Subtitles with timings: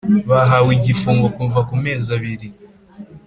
[0.29, 2.47] bahawe igifungo kuva ku mezi abiri